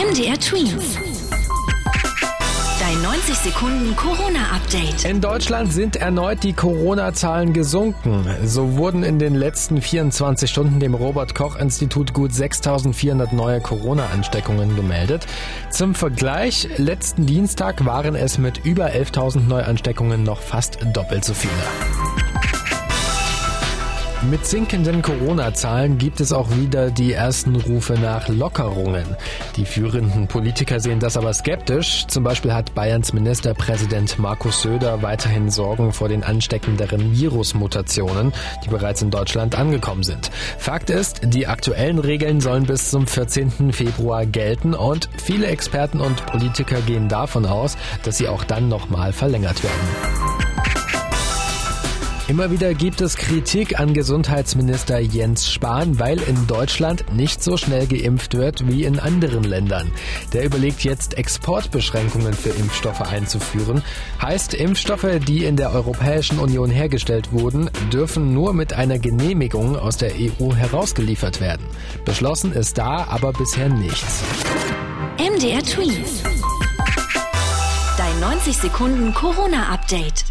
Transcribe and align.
MDR 0.00 0.40
Twins. 0.40 0.96
Dein 2.80 3.02
90 3.02 3.34
Sekunden 3.34 3.94
Corona-Update. 3.96 5.04
In 5.04 5.20
Deutschland 5.20 5.74
sind 5.74 5.96
erneut 5.96 6.42
die 6.42 6.54
Corona-Zahlen 6.54 7.52
gesunken. 7.52 8.26
So 8.42 8.78
wurden 8.78 9.02
in 9.02 9.18
den 9.18 9.34
letzten 9.34 9.82
24 9.82 10.50
Stunden 10.50 10.80
dem 10.80 10.94
Robert-Koch-Institut 10.94 12.14
gut 12.14 12.32
6400 12.32 13.34
neue 13.34 13.60
Corona-Ansteckungen 13.60 14.74
gemeldet. 14.74 15.26
Zum 15.68 15.94
Vergleich, 15.94 16.66
letzten 16.78 17.26
Dienstag 17.26 17.84
waren 17.84 18.14
es 18.14 18.38
mit 18.38 18.64
über 18.64 18.86
11.000 18.86 19.46
Neuansteckungen 19.48 20.22
noch 20.22 20.40
fast 20.40 20.78
doppelt 20.94 21.26
so 21.26 21.34
viele. 21.34 22.29
Mit 24.28 24.44
sinkenden 24.44 25.00
Corona-Zahlen 25.00 25.96
gibt 25.96 26.20
es 26.20 26.30
auch 26.30 26.50
wieder 26.54 26.90
die 26.90 27.12
ersten 27.12 27.56
Rufe 27.56 27.94
nach 27.94 28.28
Lockerungen. 28.28 29.16
Die 29.56 29.64
führenden 29.64 30.28
Politiker 30.28 30.78
sehen 30.78 31.00
das 31.00 31.16
aber 31.16 31.32
skeptisch. 31.32 32.06
Zum 32.06 32.22
Beispiel 32.22 32.52
hat 32.52 32.74
Bayerns 32.74 33.14
Ministerpräsident 33.14 34.18
Markus 34.18 34.60
Söder 34.60 35.00
weiterhin 35.00 35.48
Sorgen 35.50 35.94
vor 35.94 36.10
den 36.10 36.22
ansteckenderen 36.22 37.18
Virusmutationen, 37.18 38.34
die 38.62 38.68
bereits 38.68 39.00
in 39.00 39.10
Deutschland 39.10 39.58
angekommen 39.58 40.02
sind. 40.02 40.30
Fakt 40.58 40.90
ist, 40.90 41.22
die 41.24 41.46
aktuellen 41.46 41.98
Regeln 41.98 42.42
sollen 42.42 42.66
bis 42.66 42.90
zum 42.90 43.06
14. 43.06 43.72
Februar 43.72 44.26
gelten 44.26 44.74
und 44.74 45.08
viele 45.16 45.46
Experten 45.46 45.98
und 45.98 46.26
Politiker 46.26 46.82
gehen 46.82 47.08
davon 47.08 47.46
aus, 47.46 47.78
dass 48.02 48.18
sie 48.18 48.28
auch 48.28 48.44
dann 48.44 48.68
nochmal 48.68 49.14
verlängert 49.14 49.64
werden. 49.64 50.29
Immer 52.30 52.52
wieder 52.52 52.74
gibt 52.74 53.00
es 53.00 53.16
Kritik 53.16 53.80
an 53.80 53.92
Gesundheitsminister 53.92 55.00
Jens 55.00 55.50
Spahn, 55.50 55.98
weil 55.98 56.20
in 56.22 56.46
Deutschland 56.46 57.12
nicht 57.12 57.42
so 57.42 57.56
schnell 57.56 57.88
geimpft 57.88 58.34
wird 58.34 58.68
wie 58.68 58.84
in 58.84 59.00
anderen 59.00 59.42
Ländern. 59.42 59.90
Der 60.32 60.44
überlegt 60.44 60.84
jetzt 60.84 61.18
Exportbeschränkungen 61.18 62.32
für 62.32 62.50
Impfstoffe 62.50 63.00
einzuführen. 63.00 63.82
Heißt, 64.22 64.54
Impfstoffe, 64.54 65.08
die 65.26 65.44
in 65.44 65.56
der 65.56 65.72
Europäischen 65.72 66.38
Union 66.38 66.70
hergestellt 66.70 67.32
wurden, 67.32 67.68
dürfen 67.92 68.32
nur 68.32 68.54
mit 68.54 68.74
einer 68.74 69.00
Genehmigung 69.00 69.76
aus 69.76 69.96
der 69.96 70.12
EU 70.12 70.54
herausgeliefert 70.54 71.40
werden. 71.40 71.66
Beschlossen 72.04 72.52
ist 72.52 72.78
da 72.78 73.08
aber 73.10 73.32
bisher 73.32 73.68
nichts. 73.68 74.22
MDR 75.18 75.64
Twins. 75.64 76.22
Dein 77.98 78.20
90 78.20 78.56
Sekunden 78.56 79.14
Corona-Update. 79.14 80.29